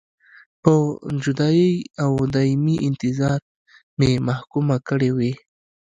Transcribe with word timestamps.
په 0.63 0.73
جدایۍ 1.23 1.73
او 2.03 2.11
دایمي 2.35 2.75
انتظار 2.87 3.39
مې 3.97 4.11
محکومه 4.27 4.77
کړې 4.87 5.11
وې. 5.17 5.33